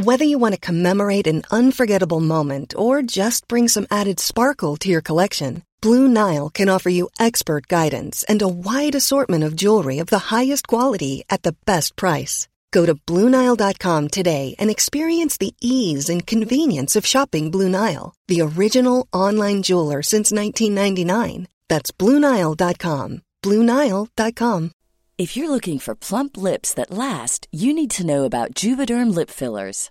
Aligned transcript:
Whether 0.00 0.24
you 0.24 0.38
want 0.38 0.54
to 0.54 0.60
commemorate 0.60 1.26
an 1.26 1.42
unforgettable 1.50 2.20
moment 2.20 2.72
or 2.78 3.02
just 3.02 3.48
bring 3.48 3.66
some 3.66 3.88
added 3.90 4.20
sparkle 4.20 4.76
to 4.76 4.88
your 4.88 5.00
collection, 5.00 5.64
Blue 5.80 6.06
Nile 6.06 6.50
can 6.50 6.68
offer 6.68 6.88
you 6.88 7.08
expert 7.18 7.66
guidance 7.66 8.24
and 8.28 8.40
a 8.40 8.46
wide 8.46 8.94
assortment 8.94 9.42
of 9.42 9.56
jewelry 9.56 9.98
of 9.98 10.06
the 10.06 10.30
highest 10.30 10.68
quality 10.68 11.24
at 11.28 11.42
the 11.42 11.56
best 11.66 11.96
price. 11.96 12.46
Go 12.70 12.86
to 12.86 12.94
BlueNile.com 12.94 14.06
today 14.08 14.54
and 14.60 14.70
experience 14.70 15.36
the 15.36 15.54
ease 15.60 16.08
and 16.08 16.24
convenience 16.24 16.94
of 16.94 17.04
shopping 17.04 17.50
Blue 17.50 17.68
Nile, 17.68 18.14
the 18.28 18.40
original 18.40 19.08
online 19.12 19.64
jeweler 19.64 20.02
since 20.02 20.30
1999. 20.30 21.48
That's 21.66 21.90
BlueNile.com. 21.90 23.22
BlueNile.com. 23.42 24.70
If 25.18 25.36
you're 25.36 25.50
looking 25.50 25.80
for 25.80 25.96
plump 25.96 26.36
lips 26.36 26.72
that 26.74 26.92
last, 26.92 27.48
you 27.50 27.74
need 27.74 27.90
to 27.96 28.06
know 28.06 28.22
about 28.22 28.54
Juvederm 28.54 29.12
lip 29.12 29.30
fillers. 29.30 29.90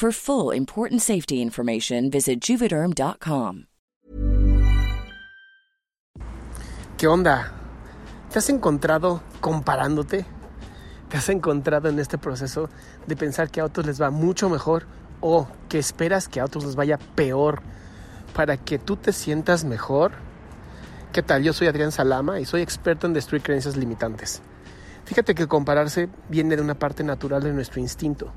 For 0.00 0.12
full 0.12 0.54
important 0.54 1.02
safety 1.02 1.42
information, 1.42 2.08
visit 2.08 2.40
juvederm.com. 2.40 3.64
¿Qué 6.96 7.08
onda? 7.08 7.50
¿Te 8.32 8.38
has 8.38 8.48
encontrado 8.48 9.20
comparándote? 9.40 10.24
¿Te 11.08 11.16
has 11.16 11.28
encontrado 11.30 11.88
en 11.88 11.98
este 11.98 12.16
proceso 12.16 12.70
de 13.08 13.16
pensar 13.16 13.50
que 13.50 13.58
a 13.60 13.64
otros 13.64 13.86
les 13.86 14.00
va 14.00 14.12
mucho 14.12 14.48
mejor 14.48 14.86
o 15.20 15.48
que 15.68 15.80
esperas 15.80 16.28
que 16.28 16.38
a 16.38 16.44
otros 16.44 16.64
les 16.64 16.76
vaya 16.76 16.96
peor 17.16 17.60
para 18.36 18.56
que 18.56 18.78
tú 18.78 18.94
te 18.94 19.12
sientas 19.12 19.64
mejor? 19.64 20.12
¿Qué 21.12 21.24
tal? 21.24 21.42
Yo 21.42 21.52
soy 21.52 21.66
Adrián 21.66 21.90
Salama 21.90 22.38
y 22.38 22.44
soy 22.44 22.62
experto 22.62 23.08
en 23.08 23.14
destruir 23.14 23.42
creencias 23.42 23.76
limitantes. 23.76 24.42
Fíjate 25.06 25.34
que 25.34 25.48
compararse 25.48 26.08
viene 26.28 26.54
de 26.54 26.62
una 26.62 26.78
parte 26.78 27.02
natural 27.02 27.42
de 27.42 27.52
nuestro 27.52 27.80
instinto, 27.80 28.32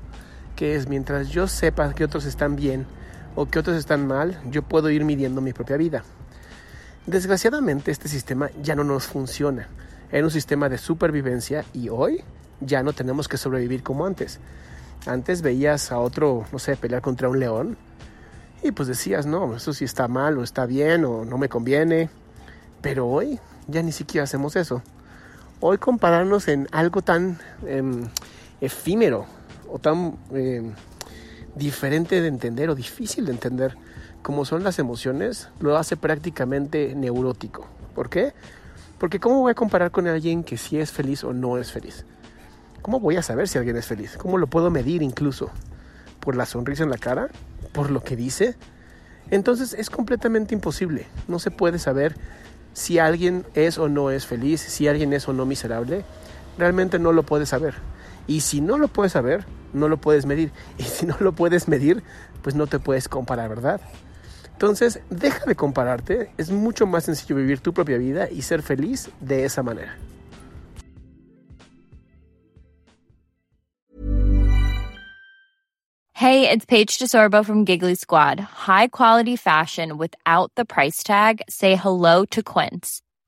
que 0.56 0.76
es 0.76 0.88
mientras 0.88 1.28
yo 1.28 1.46
sepa 1.46 1.94
que 1.94 2.04
otros 2.04 2.24
están 2.24 2.56
bien 2.56 2.86
o 3.34 3.46
que 3.46 3.58
otros 3.58 3.76
están 3.76 4.06
mal, 4.06 4.40
yo 4.50 4.62
puedo 4.62 4.90
ir 4.90 5.04
midiendo 5.04 5.40
mi 5.40 5.52
propia 5.52 5.76
vida. 5.76 6.04
Desgraciadamente 7.06 7.90
este 7.90 8.08
sistema 8.08 8.50
ya 8.62 8.74
no 8.74 8.84
nos 8.84 9.06
funciona. 9.06 9.68
Era 10.10 10.24
un 10.24 10.30
sistema 10.30 10.68
de 10.68 10.78
supervivencia 10.78 11.64
y 11.72 11.88
hoy 11.88 12.22
ya 12.60 12.82
no 12.82 12.92
tenemos 12.92 13.28
que 13.28 13.38
sobrevivir 13.38 13.82
como 13.82 14.06
antes. 14.06 14.38
Antes 15.06 15.42
veías 15.42 15.90
a 15.90 15.98
otro, 15.98 16.44
no 16.52 16.58
sé, 16.58 16.76
pelear 16.76 17.02
contra 17.02 17.28
un 17.28 17.40
león 17.40 17.76
y 18.62 18.70
pues 18.70 18.86
decías, 18.86 19.26
no, 19.26 19.56
eso 19.56 19.72
sí 19.72 19.84
está 19.84 20.06
mal 20.06 20.38
o 20.38 20.44
está 20.44 20.66
bien 20.66 21.04
o 21.04 21.24
no 21.24 21.38
me 21.38 21.48
conviene. 21.48 22.08
Pero 22.80 23.08
hoy 23.08 23.40
ya 23.66 23.82
ni 23.82 23.92
siquiera 23.92 24.24
hacemos 24.24 24.54
eso. 24.54 24.82
Hoy 25.60 25.78
compararnos 25.78 26.48
en 26.48 26.68
algo 26.70 27.02
tan 27.02 27.38
em, 27.66 28.08
efímero 28.60 29.26
o 29.72 29.78
tan 29.78 30.18
em, 30.32 30.72
diferente 31.56 32.20
de 32.20 32.28
entender 32.28 32.68
o 32.70 32.74
difícil 32.74 33.24
de 33.24 33.32
entender 33.32 33.76
como 34.22 34.44
son 34.44 34.62
las 34.62 34.78
emociones, 34.78 35.48
lo 35.60 35.76
hace 35.76 35.96
prácticamente 35.96 36.94
neurótico. 36.94 37.66
¿Por 37.94 38.08
qué? 38.08 38.34
Porque 38.98 39.18
¿cómo 39.18 39.40
voy 39.40 39.50
a 39.50 39.54
comparar 39.54 39.90
con 39.90 40.06
alguien 40.06 40.44
que 40.44 40.56
sí 40.56 40.78
es 40.78 40.92
feliz 40.92 41.24
o 41.24 41.32
no 41.32 41.58
es 41.58 41.72
feliz? 41.72 42.04
¿Cómo 42.82 43.00
voy 43.00 43.16
a 43.16 43.22
saber 43.22 43.48
si 43.48 43.58
alguien 43.58 43.76
es 43.76 43.86
feliz? 43.86 44.16
¿Cómo 44.16 44.38
lo 44.38 44.46
puedo 44.46 44.70
medir 44.70 45.02
incluso? 45.02 45.50
¿Por 46.20 46.36
la 46.36 46.46
sonrisa 46.46 46.84
en 46.84 46.90
la 46.90 46.98
cara? 46.98 47.30
¿Por 47.72 47.90
lo 47.90 48.02
que 48.02 48.14
dice? 48.14 48.56
Entonces 49.30 49.74
es 49.74 49.90
completamente 49.90 50.54
imposible. 50.54 51.06
No 51.26 51.38
se 51.38 51.50
puede 51.50 51.78
saber 51.78 52.14
si 52.74 52.98
alguien 52.98 53.44
es 53.54 53.78
o 53.78 53.88
no 53.88 54.10
es 54.10 54.26
feliz, 54.26 54.60
si 54.60 54.86
alguien 54.86 55.12
es 55.12 55.26
o 55.28 55.32
no 55.32 55.46
miserable. 55.46 56.04
Realmente 56.58 56.98
no 56.98 57.12
lo 57.12 57.24
puedes 57.24 57.48
saber. 57.48 57.74
Y 58.26 58.40
si 58.40 58.60
no 58.60 58.78
lo 58.78 58.88
puedes 58.88 59.12
saber, 59.12 59.44
no 59.72 59.88
lo 59.88 59.96
puedes 59.96 60.26
medir. 60.26 60.52
Y 60.78 60.84
si 60.84 61.06
no 61.06 61.16
lo 61.20 61.32
puedes 61.32 61.68
medir, 61.68 62.02
pues 62.42 62.54
no 62.54 62.66
te 62.66 62.78
puedes 62.78 63.08
comparar, 63.08 63.48
¿verdad? 63.48 63.80
Entonces, 64.52 65.00
deja 65.10 65.44
de 65.44 65.56
compararte. 65.56 66.30
Es 66.38 66.50
mucho 66.50 66.86
más 66.86 67.04
sencillo 67.04 67.36
vivir 67.36 67.60
tu 67.60 67.72
propia 67.72 67.98
vida 67.98 68.30
y 68.30 68.42
ser 68.42 68.62
feliz 68.62 69.10
de 69.20 69.44
esa 69.44 69.62
manera. 69.62 69.96
Hey, 76.14 76.48
it's 76.48 76.64
Paige 76.64 77.00
DeSorbo 77.00 77.44
from 77.44 77.64
Giggly 77.64 77.96
Squad. 77.96 78.38
High 78.38 78.88
quality 78.88 79.34
fashion 79.34 79.98
without 79.98 80.52
the 80.54 80.64
price 80.64 81.02
tag. 81.02 81.42
Say 81.48 81.74
hello 81.74 82.24
to 82.26 82.44
Quince. 82.44 83.02